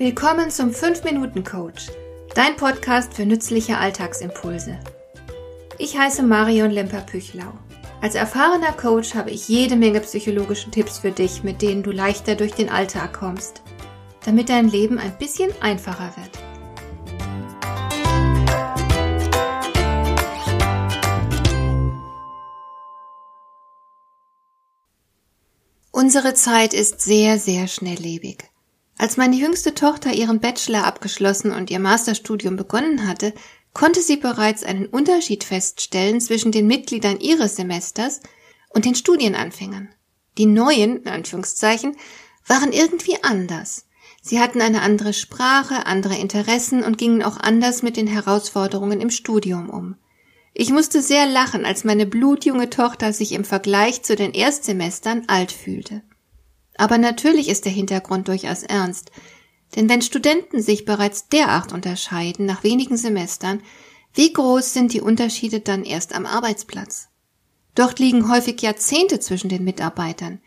[0.00, 1.88] Willkommen zum 5-Minuten-Coach,
[2.34, 4.78] dein Podcast für nützliche Alltagsimpulse.
[5.76, 7.52] Ich heiße Marion Lemper-Püchlau.
[8.00, 12.34] Als erfahrener Coach habe ich jede Menge psychologische Tipps für dich, mit denen du leichter
[12.34, 13.60] durch den Alltag kommst,
[14.24, 16.30] damit dein Leben ein bisschen einfacher wird.
[25.90, 28.50] Unsere Zeit ist sehr, sehr schnelllebig.
[29.00, 33.32] Als meine jüngste Tochter ihren Bachelor abgeschlossen und ihr Masterstudium begonnen hatte,
[33.72, 38.20] konnte sie bereits einen Unterschied feststellen zwischen den Mitgliedern ihres Semesters
[38.68, 39.88] und den Studienanfängern.
[40.36, 41.96] Die neuen, in Anführungszeichen,
[42.46, 43.86] waren irgendwie anders.
[44.20, 49.08] Sie hatten eine andere Sprache, andere Interessen und gingen auch anders mit den Herausforderungen im
[49.08, 49.96] Studium um.
[50.52, 55.52] Ich musste sehr lachen, als meine blutjunge Tochter sich im Vergleich zu den Erstsemestern alt
[55.52, 56.02] fühlte.
[56.80, 59.10] Aber natürlich ist der Hintergrund durchaus ernst.
[59.76, 63.60] Denn wenn Studenten sich bereits derart unterscheiden nach wenigen Semestern,
[64.14, 67.08] wie groß sind die Unterschiede dann erst am Arbeitsplatz?
[67.74, 70.40] Dort liegen häufig Jahrzehnte zwischen den Mitarbeitern.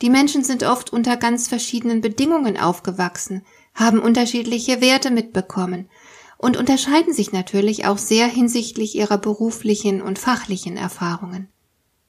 [0.00, 5.90] Die Menschen sind oft unter ganz verschiedenen Bedingungen aufgewachsen, haben unterschiedliche Werte mitbekommen
[6.38, 11.48] und unterscheiden sich natürlich auch sehr hinsichtlich ihrer beruflichen und fachlichen Erfahrungen.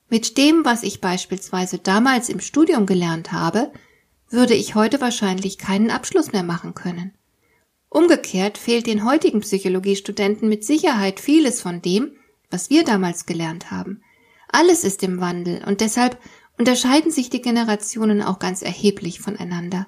[0.09, 3.71] Mit dem, was ich beispielsweise damals im Studium gelernt habe,
[4.29, 7.13] würde ich heute wahrscheinlich keinen Abschluss mehr machen können.
[7.89, 12.11] Umgekehrt fehlt den heutigen Psychologiestudenten mit Sicherheit vieles von dem,
[12.51, 14.01] was wir damals gelernt haben.
[14.49, 16.19] Alles ist im Wandel und deshalb
[16.57, 19.87] unterscheiden sich die Generationen auch ganz erheblich voneinander.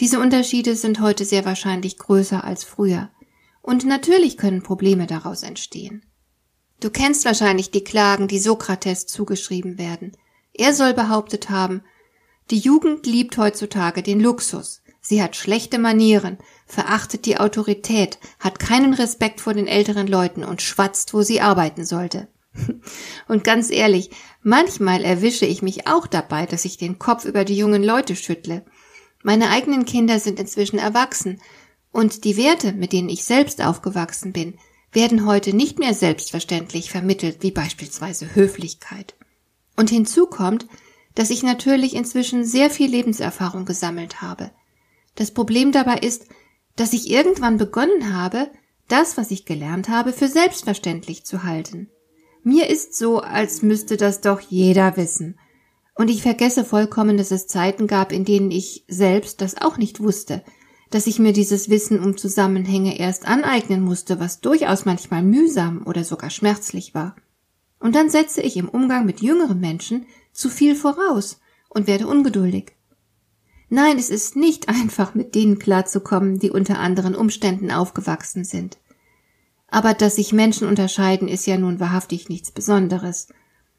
[0.00, 3.10] Diese Unterschiede sind heute sehr wahrscheinlich größer als früher.
[3.60, 6.04] Und natürlich können Probleme daraus entstehen.
[6.82, 10.16] Du kennst wahrscheinlich die Klagen, die Sokrates zugeschrieben werden.
[10.52, 11.84] Er soll behauptet haben,
[12.50, 14.82] die Jugend liebt heutzutage den Luxus.
[15.00, 20.60] Sie hat schlechte Manieren, verachtet die Autorität, hat keinen Respekt vor den älteren Leuten und
[20.60, 22.26] schwatzt, wo sie arbeiten sollte.
[23.28, 24.10] Und ganz ehrlich,
[24.42, 28.66] manchmal erwische ich mich auch dabei, dass ich den Kopf über die jungen Leute schüttle.
[29.22, 31.40] Meine eigenen Kinder sind inzwischen erwachsen,
[31.92, 34.58] und die Werte, mit denen ich selbst aufgewachsen bin,
[34.92, 39.14] werden heute nicht mehr selbstverständlich vermittelt, wie beispielsweise Höflichkeit.
[39.76, 40.66] Und hinzu kommt,
[41.14, 44.50] dass ich natürlich inzwischen sehr viel Lebenserfahrung gesammelt habe.
[45.14, 46.26] Das Problem dabei ist,
[46.76, 48.50] dass ich irgendwann begonnen habe,
[48.88, 51.88] das, was ich gelernt habe, für selbstverständlich zu halten.
[52.42, 55.38] Mir ist so, als müsste das doch jeder wissen.
[55.94, 60.00] Und ich vergesse vollkommen, dass es Zeiten gab, in denen ich selbst das auch nicht
[60.00, 60.42] wusste,
[60.92, 66.04] dass ich mir dieses Wissen um Zusammenhänge erst aneignen musste, was durchaus manchmal mühsam oder
[66.04, 67.16] sogar schmerzlich war.
[67.80, 72.72] Und dann setze ich im Umgang mit jüngeren Menschen zu viel voraus und werde ungeduldig.
[73.70, 78.76] Nein, es ist nicht einfach, mit denen klarzukommen, die unter anderen Umständen aufgewachsen sind.
[79.68, 83.28] Aber dass sich Menschen unterscheiden, ist ja nun wahrhaftig nichts Besonderes.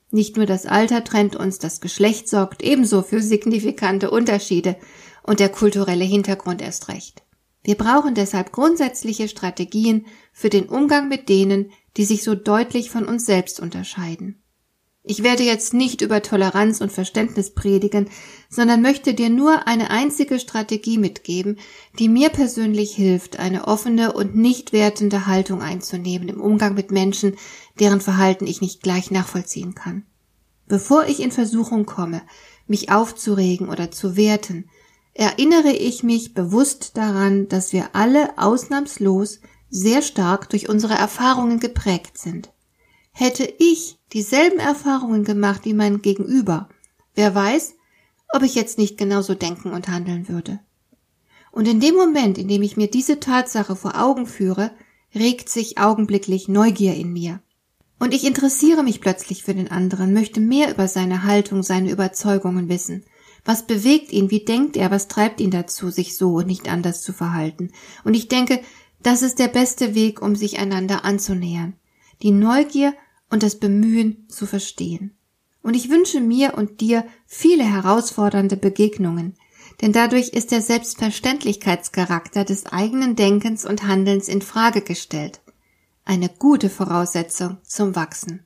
[0.09, 4.75] Nicht nur das Alter trennt uns, das Geschlecht sorgt ebenso für signifikante Unterschiede,
[5.23, 7.23] und der kulturelle Hintergrund erst recht.
[7.63, 13.05] Wir brauchen deshalb grundsätzliche Strategien für den Umgang mit denen, die sich so deutlich von
[13.05, 14.43] uns selbst unterscheiden.
[15.05, 18.09] Ich werde jetzt nicht über Toleranz und Verständnis predigen,
[18.49, 21.59] sondern möchte dir nur eine einzige Strategie mitgeben,
[21.99, 27.35] die mir persönlich hilft, eine offene und nicht wertende Haltung einzunehmen im Umgang mit Menschen,
[27.81, 30.05] deren Verhalten ich nicht gleich nachvollziehen kann.
[30.69, 32.21] Bevor ich in Versuchung komme,
[32.65, 34.69] mich aufzuregen oder zu werten,
[35.13, 42.17] erinnere ich mich bewusst daran, dass wir alle ausnahmslos sehr stark durch unsere Erfahrungen geprägt
[42.17, 42.51] sind.
[43.11, 46.69] Hätte ich dieselben Erfahrungen gemacht wie mein Gegenüber,
[47.15, 47.75] wer weiß,
[48.33, 50.59] ob ich jetzt nicht genauso denken und handeln würde.
[51.51, 54.71] Und in dem Moment, in dem ich mir diese Tatsache vor Augen führe,
[55.13, 57.41] regt sich augenblicklich Neugier in mir.
[57.99, 62.69] Und ich interessiere mich plötzlich für den anderen, möchte mehr über seine Haltung, seine Überzeugungen
[62.69, 63.05] wissen.
[63.45, 64.31] Was bewegt ihn?
[64.31, 64.91] Wie denkt er?
[64.91, 67.71] Was treibt ihn dazu, sich so und nicht anders zu verhalten?
[68.03, 68.61] Und ich denke,
[69.01, 71.73] das ist der beste Weg, um sich einander anzunähern.
[72.21, 72.93] Die Neugier
[73.29, 75.15] und das Bemühen zu verstehen.
[75.61, 79.35] Und ich wünsche mir und dir viele herausfordernde Begegnungen,
[79.81, 85.41] denn dadurch ist der Selbstverständlichkeitscharakter des eigenen Denkens und Handelns in Frage gestellt.
[86.05, 88.45] Eine gute Voraussetzung zum Wachsen.